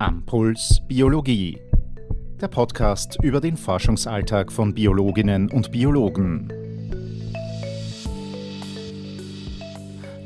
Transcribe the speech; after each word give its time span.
Am 0.00 0.24
Puls 0.24 0.80
Biologie. 0.88 1.58
Der 2.40 2.48
Podcast 2.48 3.18
über 3.22 3.38
den 3.38 3.58
Forschungsalltag 3.58 4.50
von 4.50 4.72
Biologinnen 4.72 5.50
und 5.50 5.72
Biologen. 5.72 6.50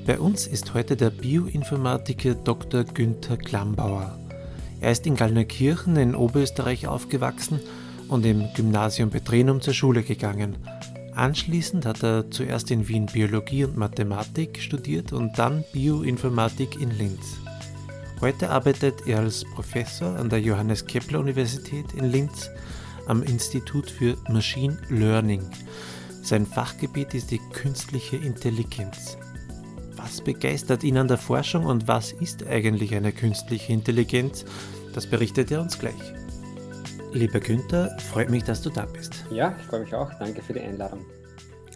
Bei 0.07 0.21
uns 0.21 0.47
ist 0.47 0.75
heute 0.75 0.95
der 0.95 1.11
Bioinformatiker 1.11 2.37
Dr. 2.37 2.85
Günther 2.85 3.37
Klambauer. 3.37 4.17
Er 4.81 4.93
ist 4.93 5.09
in 5.09 5.17
Gallnerkirchen 5.17 5.97
in 5.97 6.15
Oberösterreich 6.15 6.87
aufgewachsen 6.87 7.59
und 8.07 8.25
im 8.25 8.45
Gymnasium 8.55 9.11
Petrinum 9.11 9.61
zur 9.61 9.75
Schule 9.75 10.05
gegangen. 10.05 10.57
Anschließend 11.17 11.85
hat 11.85 12.05
er 12.05 12.31
zuerst 12.31 12.71
in 12.71 12.87
Wien 12.87 13.07
Biologie 13.07 13.65
und 13.65 13.77
Mathematik 13.77 14.61
studiert 14.61 15.13
und 15.13 15.37
dann 15.37 15.65
Bioinformatik 15.73 16.81
in 16.81 16.93
Linz. 16.93 17.44
Heute 18.25 18.49
arbeitet 18.49 19.07
er 19.07 19.19
als 19.19 19.45
Professor 19.45 20.17
an 20.17 20.31
der 20.31 20.41
Johannes 20.41 20.87
Kepler 20.87 21.21
Universität 21.21 21.93
in 21.93 22.07
Linz 22.07 22.49
am 23.07 23.23
Institut 23.23 23.91
für 23.91 24.17
Machine 24.31 24.79
Learning. 24.89 25.43
Sein 26.23 26.47
Fachgebiet 26.47 27.13
ist 27.13 27.31
die 27.31 27.41
künstliche 27.53 28.17
Intelligenz. 28.17 29.19
Was 29.97 30.23
begeistert 30.23 30.85
ihn 30.85 30.97
an 30.97 31.07
der 31.09 31.19
Forschung 31.19 31.67
und 31.67 31.87
was 31.87 32.13
ist 32.13 32.47
eigentlich 32.47 32.95
eine 32.95 33.13
künstliche 33.13 33.75
Intelligenz? 33.75 34.47
Das 34.95 35.07
berichtet 35.07 35.51
er 35.51 35.61
uns 35.61 35.79
gleich. 35.79 36.15
Lieber 37.13 37.41
Günther, 37.41 37.95
freut 38.11 38.31
mich, 38.31 38.45
dass 38.45 38.63
du 38.63 38.71
da 38.71 38.87
bist. 38.87 39.27
Ja, 39.31 39.55
ich 39.61 39.67
freue 39.67 39.81
mich 39.81 39.95
auch. 39.95 40.11
Danke 40.19 40.41
für 40.41 40.55
die 40.55 40.61
Einladung. 40.61 41.05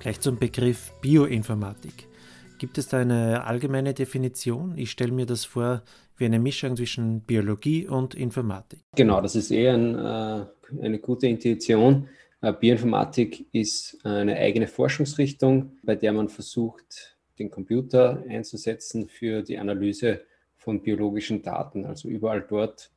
Gleich 0.00 0.18
zum 0.20 0.38
Begriff 0.38 0.94
Bioinformatik. 1.02 2.08
Gibt 2.56 2.78
es 2.78 2.88
da 2.88 3.00
eine 3.00 3.44
allgemeine 3.44 3.92
Definition? 3.92 4.78
Ich 4.78 4.90
stelle 4.90 5.12
mir 5.12 5.26
das 5.26 5.44
vor 5.44 5.82
wie 6.18 6.24
eine 6.24 6.38
Mischung 6.38 6.76
zwischen 6.76 7.22
Biologie 7.22 7.86
und 7.86 8.14
Informatik. 8.14 8.80
Genau, 8.96 9.20
das 9.20 9.36
ist 9.36 9.50
eher 9.50 9.74
ein, 9.74 9.94
äh, 9.94 10.84
eine 10.84 10.98
gute 10.98 11.26
Intuition. 11.26 12.08
Äh, 12.40 12.52
Bioinformatik 12.52 13.46
ist 13.52 13.98
eine 14.04 14.36
eigene 14.36 14.66
Forschungsrichtung, 14.66 15.78
bei 15.82 15.94
der 15.94 16.12
man 16.12 16.28
versucht, 16.28 17.16
den 17.38 17.50
Computer 17.50 18.22
einzusetzen 18.28 19.08
für 19.08 19.42
die 19.42 19.58
Analyse 19.58 20.22
von 20.56 20.82
biologischen 20.82 21.42
Daten. 21.42 21.86
Also 21.86 22.08
überall 22.08 22.42
dort, 22.42 22.90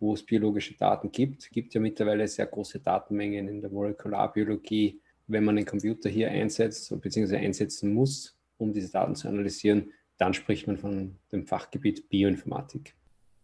wo 0.00 0.14
es 0.14 0.24
biologische 0.24 0.76
Daten 0.76 1.12
gibt, 1.12 1.50
gibt 1.50 1.74
ja 1.74 1.80
mittlerweile 1.80 2.26
sehr 2.26 2.46
große 2.46 2.80
Datenmengen 2.80 3.48
in 3.48 3.60
der 3.60 3.70
Molekularbiologie. 3.70 5.00
Wenn 5.26 5.44
man 5.44 5.56
den 5.56 5.64
Computer 5.64 6.10
hier 6.10 6.30
einsetzt 6.30 6.92
bzw. 7.00 7.36
einsetzen 7.36 7.94
muss, 7.94 8.36
um 8.58 8.72
diese 8.72 8.90
Daten 8.90 9.14
zu 9.14 9.28
analysieren, 9.28 9.92
dann 10.18 10.34
spricht 10.34 10.66
man 10.66 10.78
von 10.78 11.16
dem 11.32 11.46
Fachgebiet 11.46 12.08
Bioinformatik. 12.08 12.94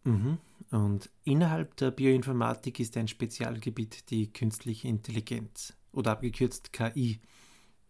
Mhm. 0.04 0.38
Und 0.70 1.10
innerhalb 1.24 1.76
der 1.76 1.90
Bioinformatik 1.90 2.80
ist 2.80 2.96
ein 2.96 3.08
Spezialgebiet 3.08 4.10
die 4.10 4.32
künstliche 4.32 4.88
Intelligenz 4.88 5.76
oder 5.92 6.12
abgekürzt 6.12 6.72
KI. 6.72 7.20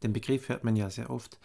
Den 0.03 0.13
Begriff 0.13 0.49
hört 0.49 0.65
man 0.65 0.77
ja 0.77 0.89
sehr 0.89 1.11
oft. 1.11 1.39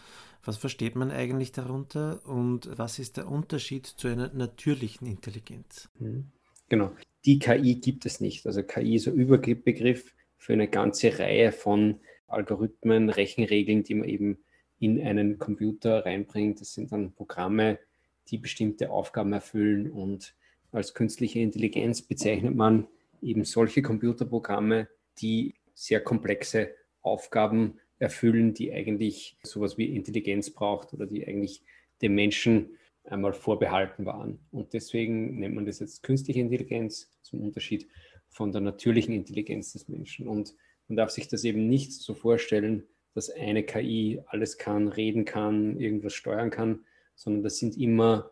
Was 0.44 0.58
versteht 0.58 0.95
man 0.95 1.11
eigentlich 1.11 1.52
darunter 1.52 2.25
und 2.25 2.69
was 2.77 3.00
ist 3.00 3.17
der 3.17 3.27
Unterschied 3.27 3.86
zu 3.86 4.08
einer 4.08 4.31
natürlichen 4.33 5.08
Intelligenz? 5.08 5.89
Mhm. 5.99 6.31
Genau, 6.70 6.92
die 7.25 7.39
KI 7.39 7.75
gibt 7.75 8.05
es 8.05 8.22
nicht. 8.22 8.45
Also 8.45 8.64
KI 8.64 8.95
ist 8.95 9.08
ein 9.08 9.16
Überbegriff 9.16 10.14
für 10.38 10.53
eine 10.53 10.67
ganze 10.67 11.17
Reihe 11.20 11.52
von 11.52 11.99
Algorithmen, 12.27 13.09
Rechenregeln, 13.09 13.83
die 13.83 13.95
man 13.95 14.08
eben 14.08 14.38
in 14.79 15.01
einen 15.01 15.39
Computer 15.39 16.05
reinbringt. 16.05 16.61
Das 16.61 16.73
sind 16.73 16.91
dann 16.91 17.13
Programme, 17.13 17.79
die 18.27 18.37
bestimmte 18.37 18.89
Aufgaben 18.89 19.33
erfüllen 19.33 19.91
und 19.91 20.35
als 20.71 20.93
künstliche 20.93 21.39
Intelligenz 21.39 22.01
bezeichnet 22.01 22.55
man 22.55 22.87
eben 23.21 23.45
solche 23.45 23.81
Computerprogramme, 23.81 24.89
die 25.19 25.55
sehr 25.73 26.01
komplexe 26.01 26.75
Aufgaben 27.02 27.80
erfüllen, 27.99 28.53
die 28.53 28.73
eigentlich 28.73 29.37
sowas 29.43 29.77
wie 29.77 29.95
Intelligenz 29.95 30.49
braucht 30.49 30.93
oder 30.93 31.05
die 31.05 31.25
eigentlich 31.25 31.61
dem 32.02 32.15
Menschen 32.15 32.77
einmal 33.05 33.33
vorbehalten 33.33 34.05
waren. 34.05 34.39
Und 34.52 34.73
deswegen 34.73 35.39
nennt 35.39 35.55
man 35.55 35.65
das 35.65 35.80
jetzt 35.80 36.03
künstliche 36.03 36.41
Intelligenz 36.41 37.11
zum 37.21 37.41
Unterschied 37.41 37.87
von 38.27 38.52
der 38.52 38.61
natürlichen 38.61 39.14
Intelligenz 39.14 39.73
des 39.73 39.87
Menschen. 39.87 40.27
Und 40.27 40.55
man 40.87 40.97
darf 40.97 41.11
sich 41.11 41.27
das 41.27 41.43
eben 41.43 41.69
nicht 41.69 41.93
so 41.93 42.14
vorstellen, 42.14 42.83
dass 43.15 43.30
eine 43.31 43.64
KI 43.64 44.21
alles 44.27 44.58
kann, 44.58 44.89
reden 44.89 45.26
kann, 45.26 45.80
irgendwas 45.80 46.14
steuern 46.14 46.52
kann, 46.52 46.81
sondern 47.15 47.43
das 47.43 47.58
sind 47.58 47.77
immer 47.77 48.30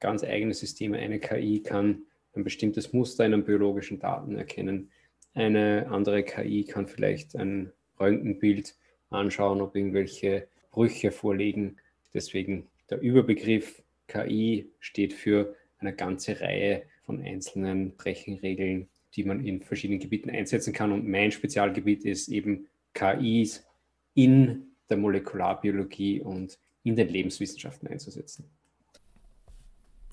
ganz 0.00 0.24
eigene 0.24 0.54
Systeme. 0.54 0.98
Eine 0.98 1.20
KI 1.20 1.62
kann 1.62 2.02
ein 2.34 2.42
bestimmtes 2.42 2.92
Muster 2.92 3.24
in 3.26 3.34
einem 3.34 3.44
biologischen 3.44 4.00
Daten 4.00 4.36
erkennen. 4.36 4.90
Eine 5.34 5.86
andere 5.90 6.22
KI 6.24 6.64
kann 6.64 6.86
vielleicht 6.86 7.36
ein 7.36 7.70
Röntgenbild 8.00 8.74
anschauen, 9.10 9.60
ob 9.60 9.76
irgendwelche 9.76 10.48
Brüche 10.70 11.12
vorliegen. 11.12 11.76
Deswegen 12.14 12.66
der 12.90 13.00
Überbegriff 13.00 13.82
KI 14.08 14.70
steht 14.80 15.12
für 15.12 15.54
eine 15.78 15.94
ganze 15.94 16.40
Reihe 16.40 16.84
von 17.02 17.20
einzelnen 17.20 17.92
Rechenregeln, 18.02 18.88
die 19.14 19.24
man 19.24 19.44
in 19.44 19.62
verschiedenen 19.62 20.00
Gebieten 20.00 20.30
einsetzen 20.30 20.72
kann. 20.72 20.92
Und 20.92 21.06
mein 21.06 21.30
Spezialgebiet 21.30 22.04
ist 22.04 22.28
eben 22.28 22.66
KIs 22.94 23.66
in 24.14 24.68
der 24.88 24.96
Molekularbiologie 24.96 26.20
und 26.20 26.58
in 26.82 26.96
den 26.96 27.08
Lebenswissenschaften 27.08 27.88
einzusetzen. 27.88 28.50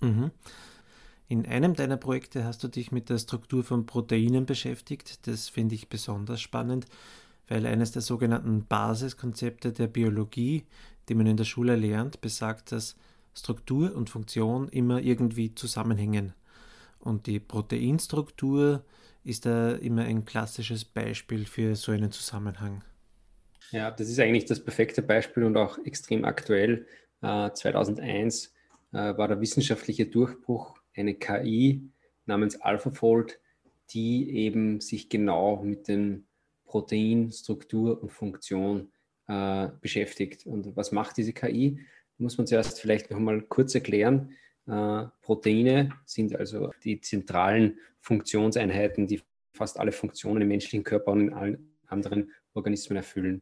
Mhm. 0.01 0.31
In 1.27 1.45
einem 1.45 1.75
deiner 1.75 1.97
Projekte 1.97 2.43
hast 2.43 2.63
du 2.63 2.67
dich 2.67 2.91
mit 2.91 3.09
der 3.09 3.17
Struktur 3.17 3.63
von 3.63 3.85
Proteinen 3.85 4.45
beschäftigt. 4.45 5.27
Das 5.27 5.47
finde 5.47 5.75
ich 5.75 5.87
besonders 5.87 6.41
spannend, 6.41 6.87
weil 7.47 7.65
eines 7.65 7.91
der 7.91 8.01
sogenannten 8.01 8.65
Basiskonzepte 8.65 9.71
der 9.71 9.87
Biologie, 9.87 10.65
die 11.07 11.15
man 11.15 11.27
in 11.27 11.37
der 11.37 11.45
Schule 11.45 11.75
lernt, 11.75 12.19
besagt, 12.19 12.71
dass 12.71 12.95
Struktur 13.33 13.95
und 13.95 14.09
Funktion 14.09 14.67
immer 14.69 15.01
irgendwie 15.01 15.55
zusammenhängen. 15.55 16.33
Und 16.99 17.27
die 17.27 17.39
Proteinstruktur 17.39 18.83
ist 19.23 19.45
da 19.45 19.71
immer 19.71 20.03
ein 20.03 20.25
klassisches 20.25 20.83
Beispiel 20.83 21.45
für 21.45 21.75
so 21.75 21.91
einen 21.91 22.11
Zusammenhang. 22.11 22.83
Ja, 23.71 23.89
das 23.89 24.09
ist 24.09 24.19
eigentlich 24.19 24.45
das 24.45 24.63
perfekte 24.63 25.01
Beispiel 25.01 25.43
und 25.43 25.55
auch 25.55 25.77
extrem 25.85 26.25
aktuell. 26.25 26.87
Äh, 27.21 27.51
2001 27.53 28.53
äh, 28.91 28.97
war 29.17 29.29
der 29.29 29.39
wissenschaftliche 29.39 30.05
Durchbruch 30.05 30.77
eine 30.93 31.15
KI 31.15 31.89
namens 32.25 32.59
AlphaFold, 32.59 33.39
die 33.91 34.29
eben 34.35 34.81
sich 34.81 35.07
genau 35.07 35.63
mit 35.63 35.87
den 35.87 36.27
Protein, 36.65 37.31
Struktur 37.31 38.01
und 38.03 38.11
Funktion 38.11 38.91
äh, 39.27 39.69
beschäftigt. 39.79 40.45
Und 40.45 40.75
was 40.75 40.91
macht 40.91 41.15
diese 41.15 41.31
KI? 41.31 41.79
Muss 42.17 42.37
man 42.37 42.47
zuerst 42.47 42.81
vielleicht 42.81 43.09
noch 43.09 43.19
mal 43.19 43.41
kurz 43.41 43.73
erklären. 43.73 44.35
Äh, 44.67 45.05
Proteine 45.21 45.91
sind 46.05 46.35
also 46.35 46.71
die 46.83 46.99
zentralen 46.99 47.79
Funktionseinheiten, 48.01 49.07
die 49.07 49.21
fast 49.53 49.79
alle 49.79 49.93
Funktionen 49.93 50.41
im 50.41 50.49
menschlichen 50.49 50.83
Körper 50.83 51.11
und 51.13 51.21
in 51.21 51.33
allen 51.33 51.77
anderen 51.87 52.31
Organismen 52.53 52.97
erfüllen. 52.97 53.41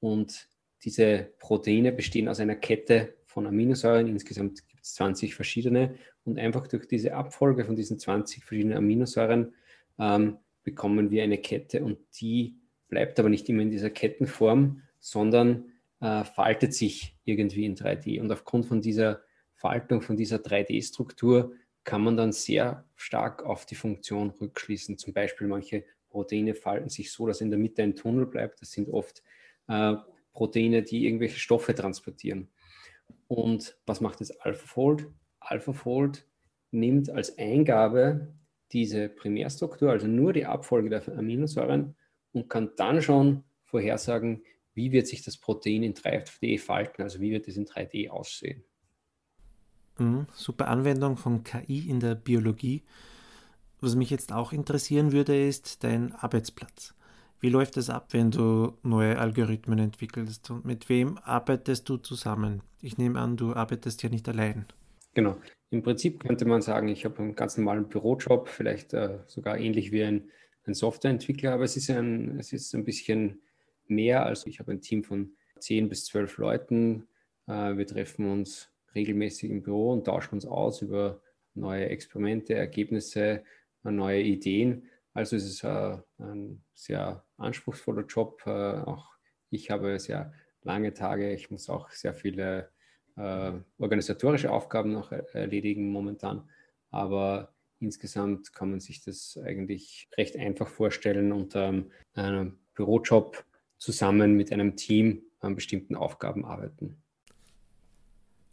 Und 0.00 0.48
diese 0.84 1.30
Proteine 1.38 1.92
bestehen 1.92 2.28
aus 2.28 2.40
einer 2.40 2.56
Kette 2.56 3.14
von 3.24 3.46
Aminosäuren. 3.46 4.06
Insgesamt 4.06 4.66
gibt 4.68 4.84
es 4.84 4.94
20 4.94 5.34
verschiedene. 5.34 5.96
Und 6.24 6.38
einfach 6.38 6.66
durch 6.66 6.86
diese 6.86 7.14
Abfolge 7.14 7.64
von 7.64 7.76
diesen 7.76 7.98
20 7.98 8.44
verschiedenen 8.44 8.78
Aminosäuren 8.78 9.54
ähm, 9.98 10.38
bekommen 10.62 11.10
wir 11.10 11.22
eine 11.22 11.38
Kette. 11.38 11.82
Und 11.82 11.98
die 12.20 12.56
bleibt 12.88 13.18
aber 13.18 13.28
nicht 13.28 13.48
immer 13.48 13.62
in 13.62 13.70
dieser 13.70 13.90
Kettenform, 13.90 14.82
sondern 15.00 15.72
äh, 16.00 16.24
faltet 16.24 16.74
sich 16.74 17.16
irgendwie 17.24 17.64
in 17.64 17.76
3D. 17.76 18.20
Und 18.20 18.30
aufgrund 18.30 18.66
von 18.66 18.80
dieser 18.80 19.22
Faltung, 19.54 20.02
von 20.02 20.16
dieser 20.16 20.36
3D-Struktur, 20.36 21.52
kann 21.84 22.02
man 22.02 22.16
dann 22.16 22.32
sehr 22.32 22.84
stark 22.96 23.44
auf 23.44 23.64
die 23.64 23.76
Funktion 23.76 24.30
rückschließen. 24.30 24.98
Zum 24.98 25.12
Beispiel 25.12 25.46
manche 25.46 25.84
Proteine 26.08 26.54
falten 26.54 26.88
sich 26.88 27.12
so, 27.12 27.26
dass 27.26 27.40
in 27.40 27.50
der 27.50 27.58
Mitte 27.58 27.82
ein 27.82 27.94
Tunnel 27.94 28.26
bleibt. 28.26 28.60
Das 28.60 28.72
sind 28.72 28.88
oft 28.88 29.22
äh, 29.68 29.94
Proteine, 30.32 30.82
die 30.82 31.06
irgendwelche 31.06 31.38
Stoffe 31.38 31.74
transportieren. 31.74 32.48
Und 33.28 33.76
was 33.86 34.00
macht 34.00 34.20
jetzt 34.20 34.40
AlphaFold? 34.44 35.08
AlphaFold 35.40 36.26
nimmt 36.70 37.10
als 37.10 37.38
Eingabe 37.38 38.34
diese 38.72 39.08
Primärstruktur, 39.08 39.90
also 39.90 40.06
nur 40.06 40.32
die 40.32 40.46
Abfolge 40.46 40.90
der 40.90 41.06
Aminosäuren 41.16 41.96
und 42.32 42.48
kann 42.48 42.72
dann 42.76 43.00
schon 43.00 43.44
vorhersagen, 43.64 44.42
wie 44.74 44.92
wird 44.92 45.06
sich 45.06 45.24
das 45.24 45.38
Protein 45.38 45.82
in 45.82 45.94
3D 45.94 46.58
falten, 46.60 47.02
also 47.02 47.20
wie 47.20 47.30
wird 47.30 47.48
es 47.48 47.56
in 47.56 47.66
3D 47.66 48.10
aussehen. 48.10 48.64
Mhm, 49.98 50.26
super 50.34 50.68
Anwendung 50.68 51.16
von 51.16 51.42
KI 51.42 51.88
in 51.88 52.00
der 52.00 52.14
Biologie. 52.14 52.82
Was 53.80 53.94
mich 53.94 54.10
jetzt 54.10 54.32
auch 54.32 54.52
interessieren 54.52 55.12
würde, 55.12 55.46
ist 55.46 55.84
dein 55.84 56.12
Arbeitsplatz. 56.12 56.94
Wie 57.40 57.50
läuft 57.50 57.76
es 57.76 57.90
ab, 57.90 58.08
wenn 58.12 58.30
du 58.30 58.78
neue 58.82 59.18
Algorithmen 59.18 59.78
entwickelst 59.78 60.50
und 60.50 60.64
mit 60.64 60.88
wem 60.88 61.18
arbeitest 61.18 61.88
du 61.88 61.98
zusammen? 61.98 62.62
Ich 62.80 62.96
nehme 62.96 63.20
an, 63.20 63.36
du 63.36 63.52
arbeitest 63.52 64.02
ja 64.02 64.08
nicht 64.08 64.28
allein. 64.28 64.64
Genau. 65.14 65.36
im 65.70 65.82
Prinzip 65.82 66.20
könnte 66.20 66.44
man 66.44 66.60
sagen, 66.62 66.88
ich 66.88 67.04
habe 67.04 67.18
einen 67.20 67.34
ganz 67.34 67.56
normalen 67.56 67.88
Bürojob, 67.88 68.48
vielleicht 68.48 68.92
äh, 68.92 69.18
sogar 69.26 69.58
ähnlich 69.58 69.92
wie 69.92 70.04
ein, 70.04 70.30
ein, 70.64 70.74
Softwareentwickler, 70.74 71.52
aber 71.52 71.64
es 71.64 71.76
ist 71.76 71.90
ein, 71.90 72.38
es 72.38 72.52
ist 72.52 72.74
ein 72.74 72.84
bisschen 72.84 73.40
mehr. 73.86 74.26
Also 74.26 74.46
ich 74.48 74.58
habe 74.58 74.72
ein 74.72 74.80
Team 74.80 75.04
von 75.04 75.32
10 75.58 75.88
bis 75.88 76.04
12 76.06 76.38
Leuten. 76.38 77.08
Äh, 77.46 77.76
wir 77.76 77.86
treffen 77.86 78.30
uns 78.30 78.70
regelmäßig 78.94 79.50
im 79.50 79.62
Büro 79.62 79.92
und 79.92 80.04
tauschen 80.04 80.34
uns 80.34 80.46
aus 80.46 80.82
über 80.82 81.20
neue 81.54 81.88
Experimente, 81.88 82.54
Ergebnisse, 82.54 83.42
neue 83.82 84.22
Ideen. 84.22 84.88
Also 85.16 85.36
es 85.36 85.44
ist 85.44 85.64
äh, 85.64 85.96
ein 86.18 86.62
sehr 86.74 87.24
anspruchsvoller 87.38 88.04
Job. 88.04 88.42
Äh, 88.44 88.50
auch 88.50 89.14
ich 89.48 89.70
habe 89.70 89.98
sehr 89.98 90.34
lange 90.62 90.92
Tage. 90.92 91.32
Ich 91.32 91.50
muss 91.50 91.70
auch 91.70 91.88
sehr 91.88 92.12
viele 92.12 92.68
äh, 93.16 93.52
organisatorische 93.78 94.50
Aufgaben 94.50 94.92
noch 94.92 95.12
erledigen 95.12 95.90
momentan. 95.90 96.50
Aber 96.90 97.54
insgesamt 97.80 98.52
kann 98.52 98.70
man 98.70 98.80
sich 98.80 99.02
das 99.04 99.40
eigentlich 99.42 100.10
recht 100.18 100.36
einfach 100.36 100.68
vorstellen 100.68 101.32
unter 101.32 101.82
einem 102.12 102.58
Bürojob 102.74 103.42
zusammen 103.78 104.36
mit 104.36 104.52
einem 104.52 104.76
Team 104.76 105.22
an 105.40 105.54
bestimmten 105.54 105.96
Aufgaben 105.96 106.44
arbeiten. 106.44 107.02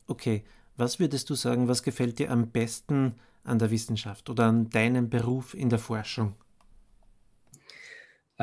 Okay, 0.07 0.45
was 0.77 0.97
würdest 0.97 1.29
du 1.29 1.35
sagen, 1.35 1.67
was 1.67 1.83
gefällt 1.83 2.19
dir 2.19 2.31
am 2.31 2.51
besten 2.51 3.15
an 3.43 3.59
der 3.59 3.69
Wissenschaft 3.69 4.29
oder 4.29 4.45
an 4.45 4.69
deinem 4.69 5.09
Beruf 5.09 5.55
in 5.55 5.69
der 5.69 5.79
Forschung? 5.79 6.37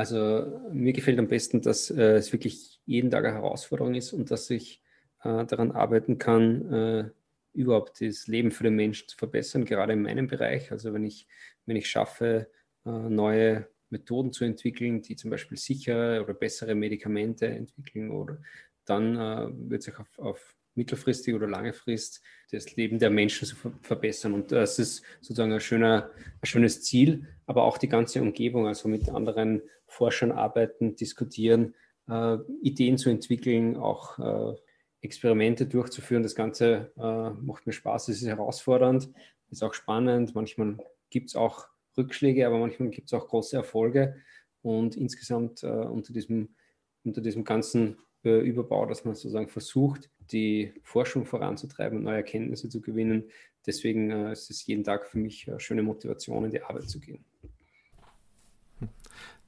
Also 0.01 0.59
mir 0.71 0.93
gefällt 0.93 1.19
am 1.19 1.27
besten, 1.27 1.61
dass 1.61 1.91
äh, 1.91 2.15
es 2.15 2.33
wirklich 2.33 2.81
jeden 2.87 3.11
Tag 3.11 3.23
eine 3.23 3.35
Herausforderung 3.35 3.93
ist 3.93 4.13
und 4.13 4.31
dass 4.31 4.49
ich 4.49 4.81
äh, 5.23 5.45
daran 5.45 5.71
arbeiten 5.73 6.17
kann, 6.17 6.73
äh, 6.73 7.09
überhaupt 7.53 8.01
das 8.01 8.25
Leben 8.25 8.49
für 8.49 8.63
den 8.63 8.75
Menschen 8.75 9.07
zu 9.07 9.15
verbessern, 9.15 9.63
gerade 9.63 9.93
in 9.93 10.01
meinem 10.01 10.25
Bereich. 10.25 10.71
Also 10.71 10.91
wenn 10.95 11.03
ich, 11.03 11.27
wenn 11.67 11.75
ich 11.75 11.87
schaffe, 11.87 12.49
äh, 12.83 12.89
neue 12.89 13.67
Methoden 13.91 14.33
zu 14.33 14.43
entwickeln, 14.43 15.03
die 15.03 15.15
zum 15.15 15.29
Beispiel 15.29 15.59
sichere 15.59 16.23
oder 16.23 16.33
bessere 16.33 16.73
Medikamente 16.73 17.45
entwickeln, 17.45 18.09
oder 18.09 18.41
dann 18.85 19.15
äh, 19.15 19.49
wird 19.69 19.83
sich 19.83 19.99
auf, 19.99 20.17
auf 20.17 20.55
mittelfristig 20.75 21.33
oder 21.33 21.47
lange 21.47 21.73
Frist 21.73 22.21
das 22.51 22.75
Leben 22.75 22.99
der 22.99 23.09
Menschen 23.09 23.47
zu 23.47 23.55
verbessern. 23.81 24.33
Und 24.33 24.51
das 24.51 24.79
ist 24.79 25.03
sozusagen 25.21 25.51
ein, 25.51 25.59
schöner, 25.59 26.11
ein 26.41 26.45
schönes 26.45 26.81
Ziel, 26.83 27.27
aber 27.45 27.63
auch 27.63 27.77
die 27.77 27.89
ganze 27.89 28.21
Umgebung, 28.21 28.67
also 28.67 28.87
mit 28.87 29.09
anderen 29.09 29.61
Forschern 29.87 30.31
arbeiten, 30.31 30.95
diskutieren, 30.95 31.75
äh, 32.09 32.37
Ideen 32.61 32.97
zu 32.97 33.09
entwickeln, 33.09 33.77
auch 33.77 34.19
äh, 34.19 34.55
Experimente 35.01 35.65
durchzuführen. 35.65 36.23
Das 36.23 36.35
Ganze 36.35 36.91
äh, 36.97 37.29
macht 37.41 37.65
mir 37.65 37.73
Spaß, 37.73 38.09
es 38.09 38.21
ist 38.21 38.27
herausfordernd, 38.27 39.09
ist 39.49 39.63
auch 39.63 39.73
spannend. 39.73 40.35
Manchmal 40.35 40.77
gibt 41.09 41.29
es 41.29 41.35
auch 41.35 41.67
Rückschläge, 41.97 42.47
aber 42.47 42.59
manchmal 42.59 42.89
gibt 42.89 43.07
es 43.07 43.13
auch 43.13 43.27
große 43.27 43.55
Erfolge. 43.55 44.15
Und 44.61 44.95
insgesamt 44.95 45.63
äh, 45.63 45.67
unter, 45.67 46.13
diesem, 46.13 46.55
unter 47.03 47.21
diesem 47.21 47.43
ganzen 47.43 47.97
äh, 48.23 48.39
Überbau, 48.39 48.85
dass 48.85 49.05
man 49.05 49.15
sozusagen 49.15 49.47
versucht, 49.47 50.09
die 50.31 50.73
Forschung 50.83 51.25
voranzutreiben 51.25 51.97
und 51.97 52.03
neue 52.03 52.17
Erkenntnisse 52.17 52.69
zu 52.69 52.81
gewinnen. 52.81 53.25
Deswegen 53.65 54.09
äh, 54.09 54.31
ist 54.31 54.49
es 54.49 54.65
jeden 54.65 54.83
Tag 54.83 55.05
für 55.05 55.17
mich 55.17 55.47
eine 55.47 55.59
schöne 55.59 55.83
Motivation, 55.83 56.45
in 56.45 56.51
die 56.51 56.63
Arbeit 56.63 56.89
zu 56.89 56.99
gehen. 56.99 57.23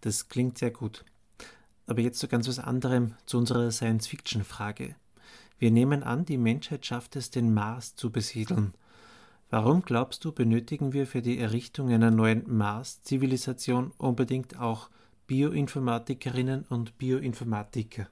Das 0.01 0.27
klingt 0.27 0.57
sehr 0.57 0.71
gut. 0.71 1.05
Aber 1.85 2.01
jetzt 2.01 2.19
zu 2.19 2.27
ganz 2.27 2.47
was 2.47 2.59
anderem, 2.59 3.15
zu 3.25 3.37
unserer 3.37 3.71
Science-Fiction-Frage. 3.71 4.95
Wir 5.57 5.71
nehmen 5.71 6.03
an, 6.03 6.25
die 6.25 6.37
Menschheit 6.37 6.85
schafft 6.85 7.15
es, 7.15 7.29
den 7.29 7.53
Mars 7.53 7.95
zu 7.95 8.11
besiedeln. 8.11 8.73
Warum 9.49 9.83
glaubst 9.83 10.25
du, 10.25 10.31
benötigen 10.31 10.93
wir 10.93 11.05
für 11.05 11.21
die 11.21 11.37
Errichtung 11.37 11.91
einer 11.91 12.11
neuen 12.11 12.43
Mars-Zivilisation 12.51 13.91
unbedingt 13.97 14.59
auch 14.59 14.89
Bioinformatikerinnen 15.27 16.65
und 16.69 16.97
Bioinformatiker? 16.97 18.07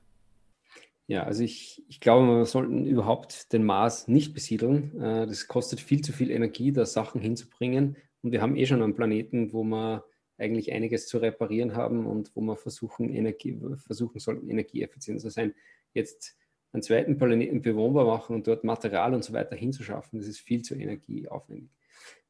Ja, 1.07 1.23
also 1.23 1.43
ich, 1.43 1.83
ich 1.87 1.99
glaube, 1.99 2.27
wir 2.27 2.45
sollten 2.45 2.85
überhaupt 2.85 3.51
den 3.51 3.63
Mars 3.63 4.07
nicht 4.07 4.33
besiedeln. 4.33 4.99
Äh, 5.01 5.27
das 5.27 5.47
kostet 5.47 5.81
viel 5.81 6.01
zu 6.01 6.13
viel 6.13 6.31
Energie, 6.31 6.71
da 6.71 6.85
Sachen 6.85 7.19
hinzubringen. 7.19 7.97
Und 8.21 8.31
wir 8.31 8.41
haben 8.41 8.55
eh 8.55 8.65
schon 8.65 8.81
einen 8.81 8.95
Planeten, 8.95 9.51
wo 9.51 9.63
wir 9.63 10.05
eigentlich 10.37 10.71
einiges 10.71 11.07
zu 11.07 11.19
reparieren 11.19 11.75
haben 11.75 12.05
und 12.05 12.35
wo 12.35 12.41
wir 12.41 12.55
versuchen, 12.55 13.09
Energie, 13.09 13.59
versuchen 13.77 14.19
sollten, 14.19 14.49
energieeffizient 14.49 15.21
zu 15.21 15.29
sein. 15.29 15.53
Jetzt 15.93 16.35
einen 16.71 16.83
zweiten 16.83 17.17
Planeten 17.17 17.61
bewohnbar 17.61 18.05
machen 18.05 18.35
und 18.35 18.47
dort 18.47 18.63
Material 18.63 19.13
und 19.13 19.23
so 19.23 19.33
weiter 19.33 19.55
hinzuschaffen, 19.55 20.19
das 20.19 20.27
ist 20.27 20.39
viel 20.39 20.61
zu 20.61 20.75
energieaufwendig. 20.75 21.69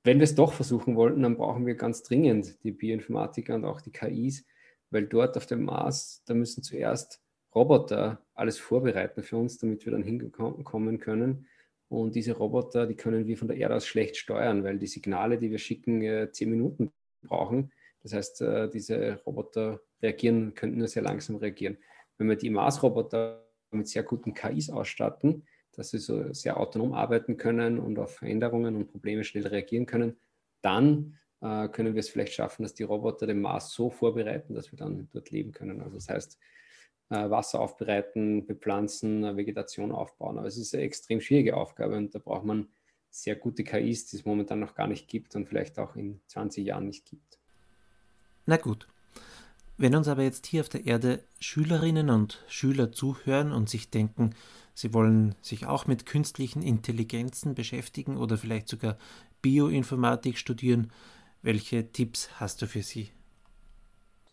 Wenn 0.04 0.18
wir 0.18 0.24
es 0.24 0.36
doch 0.36 0.54
versuchen 0.54 0.96
wollten, 0.96 1.22
dann 1.22 1.38
brauchen 1.38 1.66
wir 1.66 1.76
ganz 1.76 2.02
dringend 2.04 2.62
die 2.64 2.72
Bioinformatiker 2.72 3.54
und 3.56 3.66
auch 3.66 3.82
die 3.82 3.92
KIs, 3.92 4.46
weil 4.90 5.06
dort 5.06 5.38
auf 5.38 5.46
dem 5.46 5.64
Mars, 5.64 6.24
da 6.26 6.34
müssen 6.34 6.64
zuerst 6.64 7.22
Roboter 7.54 8.26
alles 8.34 8.58
vorbereiten 8.58 9.24
für 9.24 9.38
uns, 9.38 9.58
damit 9.58 9.86
wir 9.86 9.92
dann 9.92 10.04
hinkommen 10.04 11.00
können. 11.00 11.48
Und 11.90 12.16
diese 12.16 12.34
Roboter, 12.34 12.88
die 12.88 12.96
können 12.96 13.28
wir 13.28 13.38
von 13.38 13.50
der 13.50 13.58
Erde 13.58 13.76
aus 13.76 13.86
schlecht 13.86 14.16
steuern, 14.16 14.64
weil 14.64 14.80
die 14.80 14.88
Signale, 14.88 15.38
die 15.38 15.52
wir 15.52 15.58
schicken, 15.58 16.02
äh, 16.02 16.32
zehn 16.32 16.50
Minuten 16.50 16.92
brauchen. 17.22 17.72
Das 18.02 18.14
heißt, 18.14 18.42
äh, 18.42 18.70
diese 18.70 19.22
Roboter 19.26 19.82
reagieren, 20.02 20.54
könnten 20.54 20.78
nur 20.78 20.88
sehr 20.88 21.04
langsam 21.04 21.36
reagieren. 21.36 21.78
Wenn 22.18 22.30
wir 22.30 22.38
die 22.38 22.50
Mars-Roboter 22.50 23.46
mit 23.72 23.88
sehr 23.88 24.04
guten 24.04 24.34
KIs 24.34 24.70
ausstatten, 24.70 25.46
dass 25.74 25.90
sie 25.90 26.00
so 26.00 26.34
sehr 26.34 26.58
autonom 26.58 26.94
arbeiten 26.94 27.38
können 27.38 27.80
und 27.80 28.00
auf 28.00 28.16
Veränderungen 28.16 28.76
und 28.76 28.88
Probleme 28.88 29.24
schnell 29.24 29.48
reagieren 29.48 29.86
können, 29.86 30.18
dann 30.62 31.18
äh, 31.42 31.68
können 31.70 31.94
wir 31.94 32.00
es 32.00 32.10
vielleicht 32.10 32.34
schaffen, 32.34 32.64
dass 32.64 32.74
die 32.74 32.84
Roboter 32.84 33.28
den 33.28 33.42
Mars 33.42 33.74
so 33.74 33.90
vorbereiten, 33.90 34.54
dass 34.54 34.72
wir 34.72 34.78
dann 34.78 35.10
dort 35.12 35.32
leben 35.32 35.52
können. 35.52 35.82
Also 35.82 35.96
das 35.96 36.10
heißt, 36.10 36.40
Wasser 37.16 37.60
aufbereiten, 37.60 38.46
bepflanzen, 38.46 39.24
äh, 39.24 39.36
Vegetation 39.36 39.92
aufbauen. 39.92 40.38
Aber 40.38 40.48
es 40.48 40.58
ist 40.58 40.74
eine 40.74 40.84
extrem 40.84 41.22
schwierige 41.22 41.58
Aufgabe 41.58 41.98
und 41.98 42.16
da 42.16 42.20
braucht 42.20 42.46
man 42.46 42.70
sehr 43.10 43.36
gute 43.36 43.64
KIs, 43.64 44.08
die 44.08 44.18
es 44.18 44.26
momentan 44.26 44.60
noch 44.60 44.74
gar 44.74 44.88
nicht 44.88 45.08
gibt 45.08 45.36
und 45.36 45.48
vielleicht 45.48 45.78
auch 45.78 45.96
in 45.96 46.22
20 46.28 46.66
Jahren 46.66 46.88
nicht 46.88 47.06
gibt. 47.06 47.40
Na 48.46 48.58
gut. 48.58 48.88
Wenn 49.78 49.96
uns 49.96 50.08
aber 50.08 50.24
jetzt 50.24 50.46
hier 50.46 50.62
auf 50.62 50.70
der 50.70 50.86
Erde 50.86 51.24
Schülerinnen 51.40 52.10
und 52.10 52.44
Schüler 52.48 52.92
zuhören 52.92 53.52
und 53.52 53.68
sich 53.68 53.90
denken, 53.90 54.36
sie 54.74 54.94
wollen 54.94 55.36
sich 55.42 55.66
auch 55.66 55.88
mit 55.88 56.06
künstlichen 56.06 56.62
Intelligenzen 56.62 57.56
beschäftigen 57.56 58.18
oder 58.18 58.38
vielleicht 58.38 58.68
sogar 58.68 58.98
Bioinformatik 59.42 60.38
studieren, 60.38 60.92
welche 61.42 61.92
Tipps 61.92 62.30
hast 62.40 62.62
du 62.62 62.68
für 62.68 62.84
sie? 62.84 63.10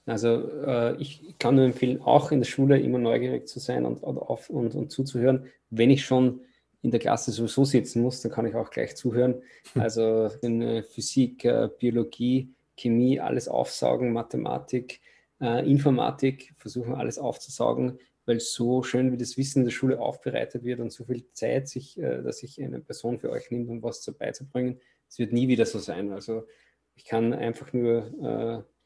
Also 0.09 0.51
äh, 0.65 0.97
ich 0.97 1.37
kann 1.39 1.57
nur 1.57 1.65
empfehlen, 1.65 2.01
auch 2.01 2.33
in 2.33 2.41
der 2.41 2.47
Schule 2.47 2.81
immer 2.81 2.99
neugierig 2.99 3.47
zu 3.47 3.59
sein 3.59 3.85
und, 3.85 4.03
auf, 4.03 4.49
und, 4.49 4.75
und 4.75 4.91
zuzuhören. 4.91 5.47
Wenn 5.71 5.91
ich 5.91 6.05
schon 6.05 6.41
in 6.81 6.91
der 6.91 7.01
Klasse 7.01 7.31
sowieso 7.31 7.65
sitzen 7.65 8.03
muss, 8.03 8.23
dann 8.23 8.33
kann 8.33 8.47
ich 8.47 8.55
auch 8.55 8.71
gleich 8.71 8.97
zuhören. 8.97 9.43
Hm. 9.75 9.83
Also 9.83 10.31
in 10.41 10.63
äh, 10.63 10.83
Physik, 10.83 11.45
äh, 11.45 11.69
Biologie, 11.79 12.55
Chemie, 12.77 13.21
alles 13.21 13.49
aufsaugen, 13.49 14.13
Mathematik, 14.13 15.01
äh, 15.41 15.69
Informatik, 15.71 16.55
versuchen 16.57 16.95
alles 16.95 17.19
aufzusaugen, 17.19 17.99
weil 18.25 18.41
so 18.41 18.83
schön 18.83 19.13
wie 19.13 19.19
das 19.19 19.37
Wissen 19.37 19.61
in 19.61 19.65
der 19.67 19.73
Schule 19.73 20.01
aufbereitet 20.01 20.65
wird 20.65 20.81
und 20.81 20.93
so 20.93 21.05
viel 21.05 21.25
Zeit, 21.33 21.69
sich, 21.69 21.99
äh, 21.99 22.23
dass 22.23 22.39
sich 22.39 22.63
eine 22.63 22.81
Person 22.81 23.19
für 23.19 23.31
euch 23.31 23.51
nimmt, 23.51 23.69
um 23.69 23.83
was 23.83 24.01
zu 24.01 24.17
beizubringen, 24.17 24.81
es 25.09 25.19
wird 25.19 25.33
nie 25.33 25.49
wieder 25.49 25.67
so 25.67 25.79
sein. 25.79 26.13
Also 26.13 26.47
ich 26.95 27.05
kann 27.05 27.33
einfach 27.33 27.73
nur 27.73 28.65
äh, 28.65 28.78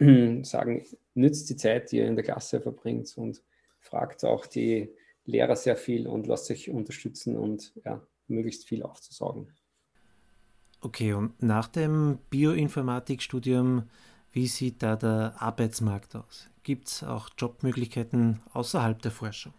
sagen, 0.44 0.84
nützt 1.14 1.50
die 1.50 1.56
Zeit, 1.56 1.92
die 1.92 1.98
ihr 1.98 2.06
in 2.06 2.16
der 2.16 2.24
Klasse 2.24 2.60
verbringt 2.60 3.12
und 3.16 3.42
fragt 3.78 4.24
auch 4.24 4.46
die 4.46 4.90
Lehrer 5.24 5.56
sehr 5.56 5.76
viel 5.76 6.06
und 6.06 6.26
lasst 6.26 6.46
sich 6.46 6.70
unterstützen 6.70 7.36
und 7.36 7.72
ja, 7.84 8.02
möglichst 8.26 8.66
viel 8.66 8.82
aufzusaugen. 8.82 9.52
Okay, 10.80 11.12
und 11.12 11.42
nach 11.42 11.68
dem 11.68 12.18
Bioinformatikstudium, 12.30 13.90
wie 14.32 14.46
sieht 14.46 14.82
da 14.82 14.96
der 14.96 15.34
Arbeitsmarkt 15.38 16.16
aus? 16.16 16.48
Gibt 16.62 16.88
es 16.88 17.02
auch 17.04 17.28
Jobmöglichkeiten 17.36 18.40
außerhalb 18.52 19.00
der 19.02 19.10
Forschung? 19.10 19.52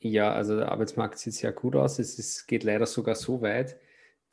Ja, 0.00 0.32
also 0.32 0.56
der 0.56 0.72
Arbeitsmarkt 0.72 1.18
sieht 1.18 1.34
sehr 1.34 1.52
gut 1.52 1.76
aus. 1.76 1.98
Es 1.98 2.18
ist, 2.18 2.48
geht 2.48 2.64
leider 2.64 2.86
sogar 2.86 3.14
so 3.14 3.42
weit, 3.42 3.76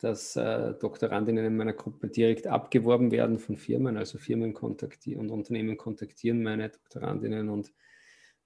dass 0.00 0.34
äh, 0.36 0.74
Doktorandinnen 0.74 1.44
in 1.44 1.56
meiner 1.56 1.74
Gruppe 1.74 2.08
direkt 2.08 2.46
abgeworben 2.46 3.10
werden 3.10 3.38
von 3.38 3.56
Firmen. 3.56 3.96
Also 3.96 4.18
Firmen 4.18 4.54
kontaktieren 4.54 5.20
und 5.20 5.30
Unternehmen 5.30 5.76
kontaktieren 5.76 6.42
meine 6.42 6.70
Doktorandinnen 6.70 7.50
und 7.50 7.72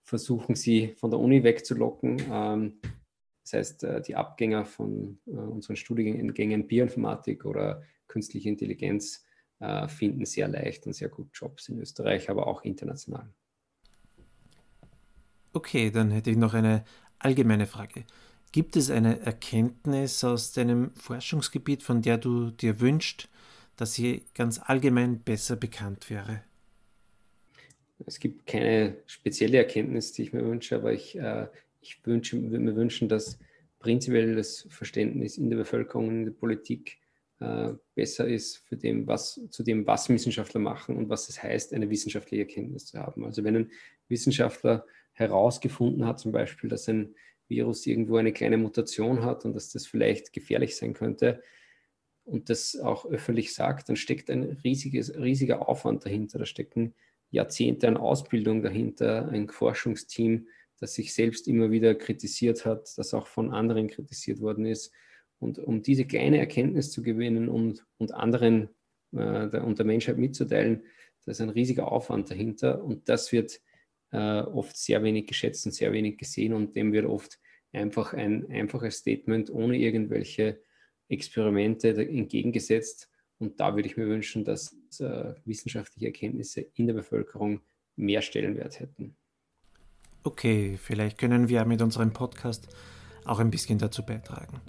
versuchen 0.02 0.56
sie 0.56 0.88
von 0.96 1.10
der 1.10 1.20
Uni 1.20 1.42
wegzulocken. 1.44 2.20
Ähm, 2.30 2.80
das 3.42 3.52
heißt, 3.52 3.84
äh, 3.84 4.02
die 4.02 4.16
Abgänger 4.16 4.64
von 4.64 5.18
äh, 5.26 5.30
unseren 5.30 5.76
Studiengängen 5.76 6.66
Bioinformatik 6.66 7.44
oder 7.44 7.82
künstliche 8.08 8.48
Intelligenz 8.48 9.24
äh, 9.60 9.86
finden 9.86 10.24
sehr 10.24 10.48
leicht 10.48 10.86
und 10.86 10.92
sehr 10.92 11.08
gut 11.08 11.28
Jobs 11.32 11.68
in 11.68 11.78
Österreich, 11.78 12.28
aber 12.30 12.46
auch 12.46 12.62
international. 12.62 13.32
Okay, 15.52 15.90
dann 15.90 16.10
hätte 16.10 16.30
ich 16.30 16.36
noch 16.36 16.54
eine 16.54 16.84
allgemeine 17.18 17.66
Frage. 17.66 18.04
Gibt 18.54 18.76
es 18.76 18.88
eine 18.88 19.18
Erkenntnis 19.18 20.22
aus 20.22 20.52
deinem 20.52 20.94
Forschungsgebiet, 20.94 21.82
von 21.82 22.02
der 22.02 22.18
du 22.18 22.52
dir 22.52 22.78
wünschst, 22.78 23.28
dass 23.74 23.94
sie 23.94 24.26
ganz 24.32 24.60
allgemein 24.62 25.18
besser 25.18 25.56
bekannt 25.56 26.08
wäre? 26.08 26.44
Es 28.06 28.20
gibt 28.20 28.46
keine 28.46 28.98
spezielle 29.06 29.58
Erkenntnis, 29.58 30.12
die 30.12 30.22
ich 30.22 30.32
mir 30.32 30.44
wünsche, 30.44 30.76
aber 30.76 30.92
ich, 30.92 31.18
äh, 31.18 31.48
ich 31.80 32.06
wünsche, 32.06 32.40
würde 32.40 32.60
mir 32.60 32.76
wünschen, 32.76 33.08
dass 33.08 33.40
prinzipiell 33.80 34.36
das 34.36 34.68
Verständnis 34.70 35.36
in 35.36 35.50
der 35.50 35.56
Bevölkerung, 35.56 36.10
in 36.10 36.24
der 36.24 36.30
Politik 36.30 36.98
äh, 37.40 37.72
besser 37.96 38.28
ist 38.28 38.58
für 38.58 38.76
dem, 38.76 39.08
was, 39.08 39.40
zu 39.50 39.64
dem, 39.64 39.84
was 39.84 40.08
Wissenschaftler 40.08 40.60
machen 40.60 40.96
und 40.96 41.08
was 41.08 41.28
es 41.28 41.42
heißt, 41.42 41.74
eine 41.74 41.90
wissenschaftliche 41.90 42.44
Erkenntnis 42.44 42.86
zu 42.86 43.00
haben. 43.00 43.24
Also 43.24 43.42
wenn 43.42 43.56
ein 43.56 43.72
Wissenschaftler 44.06 44.86
herausgefunden 45.12 46.06
hat, 46.06 46.20
zum 46.20 46.30
Beispiel, 46.30 46.70
dass 46.70 46.88
ein 46.88 47.16
Virus 47.48 47.86
irgendwo 47.86 48.16
eine 48.16 48.32
kleine 48.32 48.56
Mutation 48.56 49.22
hat 49.22 49.44
und 49.44 49.54
dass 49.54 49.70
das 49.70 49.86
vielleicht 49.86 50.32
gefährlich 50.32 50.76
sein 50.76 50.94
könnte 50.94 51.42
und 52.24 52.48
das 52.48 52.76
auch 52.76 53.04
öffentlich 53.06 53.54
sagt, 53.54 53.88
dann 53.88 53.96
steckt 53.96 54.30
ein 54.30 54.58
riesiges, 54.64 55.14
riesiger 55.14 55.68
Aufwand 55.68 56.04
dahinter. 56.04 56.38
Da 56.38 56.46
stecken 56.46 56.94
Jahrzehnte 57.30 57.86
an 57.88 57.96
Ausbildung 57.96 58.62
dahinter, 58.62 59.28
ein 59.28 59.48
Forschungsteam, 59.48 60.48
das 60.80 60.94
sich 60.94 61.14
selbst 61.14 61.46
immer 61.46 61.70
wieder 61.70 61.94
kritisiert 61.94 62.64
hat, 62.64 62.96
das 62.96 63.14
auch 63.14 63.26
von 63.26 63.52
anderen 63.52 63.88
kritisiert 63.88 64.40
worden 64.40 64.64
ist. 64.64 64.92
Und 65.38 65.58
um 65.58 65.82
diese 65.82 66.06
kleine 66.06 66.38
Erkenntnis 66.38 66.90
zu 66.90 67.02
gewinnen 67.02 67.48
und, 67.48 67.84
und 67.98 68.12
anderen 68.14 68.70
äh, 69.12 69.48
der, 69.48 69.64
und 69.64 69.78
der 69.78 69.86
Menschheit 69.86 70.16
mitzuteilen, 70.16 70.84
da 71.24 71.32
ist 71.32 71.40
ein 71.40 71.50
riesiger 71.50 71.90
Aufwand 71.90 72.30
dahinter 72.30 72.82
und 72.82 73.08
das 73.08 73.32
wird 73.32 73.60
äh, 74.14 74.42
oft 74.42 74.76
sehr 74.76 75.02
wenig 75.02 75.26
geschätzt 75.26 75.66
und 75.66 75.72
sehr 75.72 75.92
wenig 75.92 76.18
gesehen 76.18 76.52
und 76.52 76.76
dem 76.76 76.92
wird 76.92 77.06
oft 77.06 77.40
einfach 77.72 78.14
ein 78.14 78.48
einfaches 78.48 78.98
Statement 78.98 79.50
ohne 79.50 79.76
irgendwelche 79.76 80.62
Experimente 81.08 81.90
entgegengesetzt. 81.90 83.10
Und 83.38 83.58
da 83.58 83.74
würde 83.74 83.88
ich 83.88 83.96
mir 83.96 84.06
wünschen, 84.06 84.44
dass 84.44 84.72
äh, 85.00 85.34
wissenschaftliche 85.44 86.06
Erkenntnisse 86.06 86.60
in 86.74 86.86
der 86.86 86.94
Bevölkerung 86.94 87.60
mehr 87.96 88.22
Stellenwert 88.22 88.78
hätten. 88.78 89.16
Okay, 90.22 90.78
vielleicht 90.80 91.18
können 91.18 91.48
wir 91.48 91.64
mit 91.64 91.82
unserem 91.82 92.12
Podcast 92.12 92.68
auch 93.24 93.40
ein 93.40 93.50
bisschen 93.50 93.78
dazu 93.78 94.06
beitragen. 94.06 94.60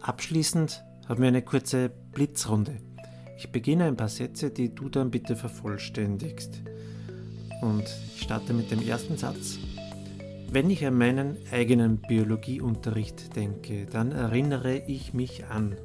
Abschließend 0.00 0.82
haben 1.06 1.20
wir 1.20 1.28
eine 1.28 1.42
kurze 1.42 1.90
Blitzrunde. 2.12 2.78
Ich 3.36 3.52
beginne 3.52 3.84
ein 3.84 3.96
paar 3.96 4.08
Sätze, 4.08 4.50
die 4.50 4.74
du 4.74 4.88
dann 4.88 5.10
bitte 5.10 5.36
vervollständigst. 5.36 6.62
Und 7.62 7.84
ich 8.14 8.22
starte 8.22 8.52
mit 8.52 8.70
dem 8.70 8.86
ersten 8.86 9.16
Satz. 9.16 9.58
Wenn 10.50 10.70
ich 10.70 10.86
an 10.86 10.96
meinen 10.96 11.36
eigenen 11.50 11.98
Biologieunterricht 11.98 13.34
denke, 13.34 13.86
dann 13.86 14.12
erinnere 14.12 14.82
ich 14.86 15.14
mich 15.14 15.44
an 15.46 15.76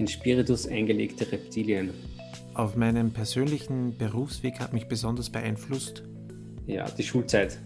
in 0.00 0.08
Spiritus 0.08 0.66
eingelegte 0.66 1.30
Reptilien. 1.30 1.90
Auf 2.54 2.74
meinem 2.74 3.12
persönlichen 3.12 3.96
Berufsweg 3.96 4.58
hat 4.58 4.72
mich 4.72 4.86
besonders 4.88 5.28
beeinflusst. 5.28 6.02
Ja, 6.66 6.90
die 6.90 7.02
Schulzeit. 7.02 7.58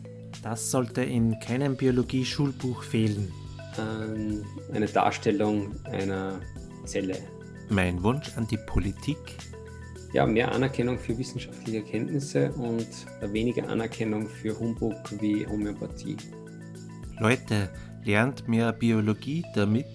Das 0.43 0.71
sollte 0.71 1.03
in 1.03 1.39
keinem 1.39 1.77
Biologie-Schulbuch 1.77 2.83
fehlen. 2.83 3.33
Ähm, 3.79 4.45
eine 4.73 4.87
Darstellung 4.87 5.77
einer 5.85 6.41
Zelle. 6.85 7.19
Mein 7.71 8.03
Wunsch 8.03 8.37
an 8.37 8.49
die 8.49 8.59
Politik 8.59 9.19
ja, 10.15 10.25
mehr 10.25 10.53
Anerkennung 10.53 10.99
für 10.99 11.19
wissenschaftliche 11.19 11.79
Erkenntnisse 11.79 12.53
und 12.53 12.87
weniger 13.33 13.69
Anerkennung 13.69 14.29
für 14.29 14.59
Humbug 14.59 14.95
wie 15.21 15.47
Homöopathie. 15.47 16.17
Leute, 17.19 17.69
lernt 18.05 18.47
mehr 18.49 18.73
Biologie, 18.73 19.45
damit 19.55 19.87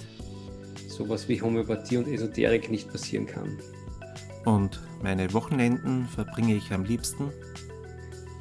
sowas 0.88 1.30
wie 1.30 1.42
Homöopathie 1.42 1.98
und 1.98 2.08
Esoterik 2.08 2.70
nicht 2.70 2.92
passieren 2.92 3.26
kann. 3.26 3.58
Und 4.44 4.82
meine 5.02 5.32
Wochenenden 5.34 6.08
verbringe 6.08 6.56
ich 6.56 6.72
am 6.74 6.84
liebsten? 6.84 7.32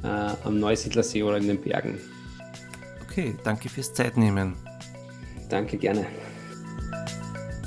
Äh, 0.02 0.32
am 0.44 0.58
Neusiedlersee 0.58 1.22
oder 1.22 1.38
in 1.38 1.46
den 1.46 1.60
Bergen. 1.60 1.98
Okay, 3.04 3.34
danke 3.44 3.68
fürs 3.68 3.94
Zeitnehmen. 3.94 4.54
Danke, 5.48 5.76
gerne. 5.76 6.06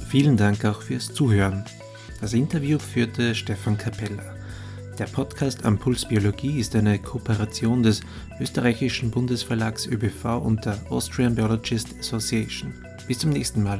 Vielen 0.09 0.35
Dank 0.35 0.65
auch 0.65 0.81
fürs 0.81 1.13
Zuhören. 1.13 1.63
Das 2.21 2.33
Interview 2.33 2.77
führte 2.77 3.33
Stefan 3.33 3.79
Capella. 3.79 4.21
Der 4.99 5.05
Podcast 5.05 5.65
am 5.65 5.79
Puls 5.79 6.07
Biologie 6.07 6.59
ist 6.59 6.75
eine 6.75 6.99
Kooperation 6.99 7.81
des 7.81 8.01
österreichischen 8.39 9.09
Bundesverlags 9.09 9.87
ÖBV 9.87 10.37
und 10.37 10.63
der 10.63 10.77
Austrian 10.91 11.33
Biologist 11.33 11.95
Association. 11.99 12.75
Bis 13.07 13.17
zum 13.17 13.31
nächsten 13.31 13.63
Mal. 13.63 13.79